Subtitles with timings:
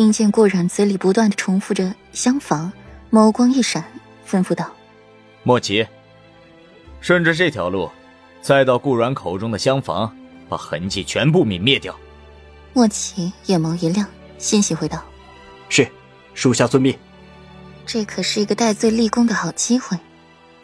[0.00, 2.72] 听见顾然嘴里不断的重复着“厢房”，
[3.12, 3.84] 眸光一闪，
[4.26, 4.72] 吩咐道
[5.44, 5.86] ：“莫急，
[7.02, 7.90] 顺着这条路，
[8.40, 10.10] 再到顾然口中的厢房，
[10.48, 11.94] 把痕迹全部泯灭掉。”
[12.72, 14.06] 莫奇眼眸一亮，
[14.38, 15.04] 欣喜回道
[15.68, 15.86] ：“是，
[16.32, 16.98] 属下遵命。”
[17.84, 19.98] 这可是一个戴罪立功的好机会。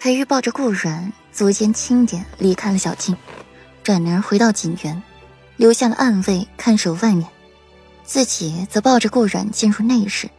[0.00, 3.14] 裴玉抱着顾然，足尖轻点，离开了小径，
[3.82, 5.02] 转而回到锦园，
[5.58, 7.28] 留下了暗卫看守外面。
[8.06, 10.30] 自己则抱着顾然进入内室，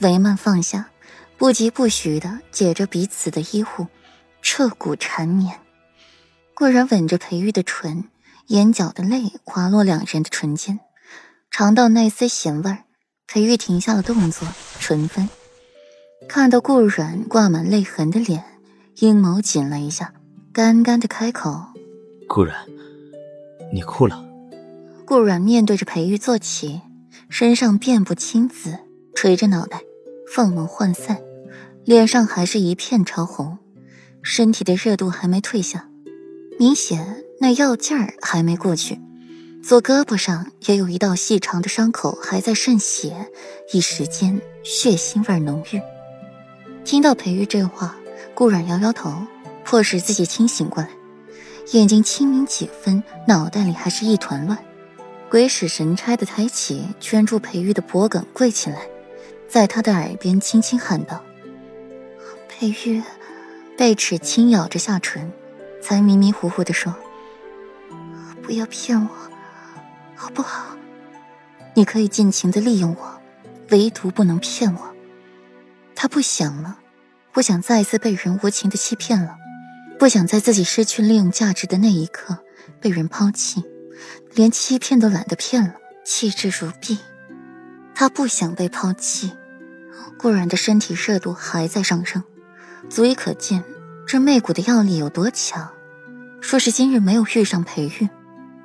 [0.00, 0.88] 帷幔放下，
[1.36, 3.86] 不疾不徐地解着彼此的衣物，
[4.40, 5.60] 彻骨缠绵。
[6.54, 8.04] 顾然吻着裴玉的唇，
[8.46, 10.80] 眼角的泪滑落两人的唇间，
[11.50, 12.84] 尝到那丝咸味儿，
[13.26, 14.48] 裴玉停下了动作，
[14.80, 15.28] 唇分。
[16.26, 18.42] 看到顾然挂满泪痕的脸，
[18.96, 20.14] 阴谋紧了一下，
[20.54, 21.64] 干干的开口
[22.26, 22.56] ：“顾然，
[23.72, 24.24] 你哭了。”
[25.04, 26.80] 顾然面对着裴玉坐起。
[27.30, 28.76] 身上遍布青紫，
[29.14, 29.80] 垂着脑袋，
[30.34, 31.16] 凤眸涣散，
[31.84, 33.56] 脸上还是一片潮红，
[34.20, 35.88] 身体的热度还没退下，
[36.58, 39.00] 明显那药劲儿还没过去。
[39.62, 43.30] 左胳膊上也有一道细长的伤口还在渗血，
[43.72, 45.80] 一时间血腥味浓郁。
[46.84, 47.96] 听到裴玉这话，
[48.34, 49.14] 顾软摇摇头，
[49.64, 50.90] 迫使自己清醒过来，
[51.70, 54.58] 眼睛清明几分，脑袋里还是一团乱。
[55.30, 58.88] 鬼使神差的抬起圈住裴玉的脖颈，跪起来，
[59.48, 61.22] 在他的耳边轻轻喊道
[62.50, 63.00] ：“裴玉。”
[63.78, 65.32] 贝齿轻咬着下唇，
[65.80, 66.94] 才迷迷糊糊地说
[68.42, 69.08] ：“不要骗我，
[70.16, 70.76] 好不好？
[71.74, 73.20] 你可以尽情的利用我，
[73.70, 74.94] 唯独不能骗我。”
[75.94, 76.78] 他不想了，
[77.32, 79.36] 不想再次被人无情的欺骗了，
[79.96, 82.36] 不想在自己失去利用价值的那一刻
[82.80, 83.64] 被人抛弃。
[84.34, 86.98] 连欺骗都懒得骗了，弃之如敝。
[87.94, 89.32] 他不想被抛弃。
[90.18, 92.22] 顾然的身体热度还在上升，
[92.88, 93.64] 足以可见
[94.06, 95.70] 这媚骨的药力有多强。
[96.42, 98.08] 若是今日没有遇上裴玉，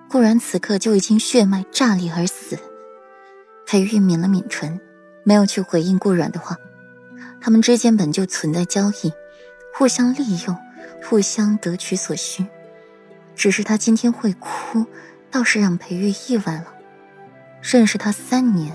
[0.09, 2.58] 顾然此刻就已经血脉炸裂而死。
[3.66, 4.80] 裴玉抿了抿唇，
[5.24, 6.58] 没有去回应顾然的话。
[7.42, 9.14] 他们之间本就存在交易，
[9.74, 10.58] 互相利用，
[11.04, 12.46] 互相得取所需。
[13.36, 14.86] 只是他今天会哭。
[15.35, 16.68] 倒是让裴玉意外了。
[17.62, 18.72] 认识他三年，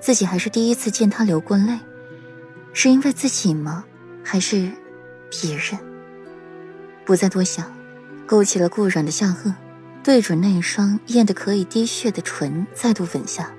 [0.00, 1.78] 自己还是第一次见他流过泪，
[2.74, 3.86] 是因为自己吗？
[4.22, 4.70] 还是
[5.30, 5.80] 别人？
[7.06, 7.72] 不再多想，
[8.26, 9.54] 勾起了顾软的下颚，
[10.02, 13.50] 对准那双艳得可以滴血的唇，再度吻下，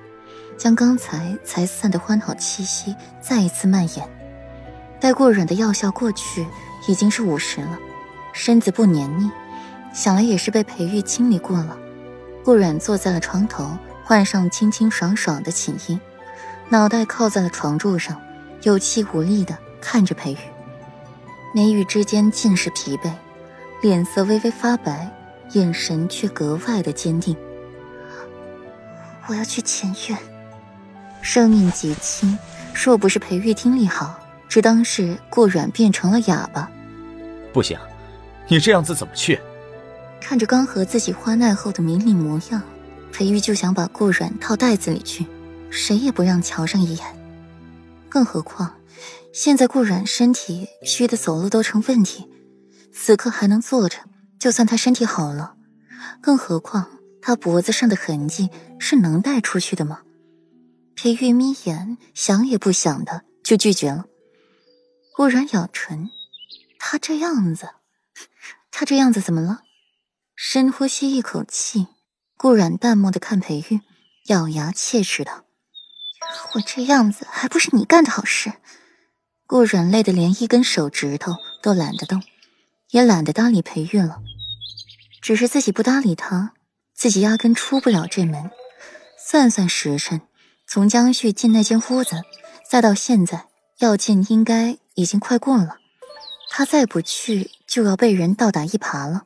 [0.56, 4.07] 将刚才才散的欢好气息再一次蔓延。
[5.00, 6.45] 待顾软的药效过去，
[6.88, 7.79] 已经是午时了，
[8.33, 9.31] 身子不黏腻，
[9.91, 11.75] 想来也是被裴玉清理过了。
[12.45, 16.00] 顾软坐在了床头，换上清清爽爽的寝衣，
[16.69, 18.22] 脑袋靠在了床柱上，
[18.61, 20.38] 有气无力地看着裴玉，
[21.56, 23.11] 眉宇之间尽是疲惫，
[23.81, 25.11] 脸色微微发白，
[25.53, 27.35] 眼神却格外的坚定。
[29.25, 30.19] 我要去前院，
[31.23, 32.38] 声音极轻，
[32.75, 36.69] 若不是裴玉听力好，只当是顾软变成了哑巴。
[37.51, 37.75] 不行，
[38.47, 39.41] 你这样子怎么去？
[40.20, 42.62] 看着刚和自己欢爱后的明丽模样，
[43.12, 45.26] 裴玉就想把顾软套袋子里去，
[45.70, 47.06] 谁也不让瞧上一眼。
[48.09, 48.75] 更何况，
[49.34, 52.28] 现在顾软身体虚的走路都成问题，
[52.92, 53.98] 此刻还能坐着，
[54.40, 55.56] 就算他身体好了。
[56.22, 56.88] 更何况，
[57.22, 58.50] 他脖子上的痕迹
[58.80, 60.02] 是能带出去的吗？
[60.96, 64.06] 裴玉眯眼，想也不想的就拒绝了。
[65.16, 66.09] 顾软咬唇，
[66.80, 67.70] 他这样子，
[68.72, 69.62] 他这样子怎么了？
[70.56, 71.88] 深呼吸一口气，
[72.38, 73.82] 顾然淡漠的看裴玉，
[74.28, 75.44] 咬牙切齿道
[76.56, 78.54] ：“我这样子还不是你干的好事？”
[79.48, 82.24] 顾然累得连一根手指头都懒得动，
[82.92, 84.22] 也懒得搭理裴玉了。
[85.22, 86.54] 只是自己不搭理他，
[86.94, 88.50] 自己压根出不了这门。
[89.20, 90.22] 算算时辰，
[90.66, 92.22] 从江旭进那间屋子，
[92.72, 93.48] 再到现在，
[93.80, 95.80] 药劲应该已经快过了。
[96.50, 99.25] 他再不去，就要被人倒打一耙了。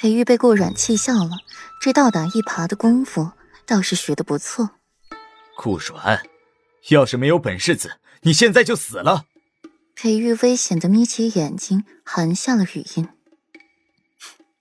[0.00, 1.30] 裴玉被顾软气笑了，
[1.80, 3.32] 这倒打一耙的功夫
[3.66, 4.70] 倒是学得不错。
[5.56, 6.22] 顾软，
[6.90, 9.24] 要是没有本世子，你现在就死了。
[9.96, 13.08] 裴玉危险的眯起眼睛，含下了语音。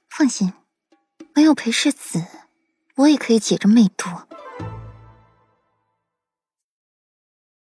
[0.09, 0.51] 放心，
[1.35, 2.25] 没有裴世子，
[2.95, 4.09] 我也可以解这魅毒，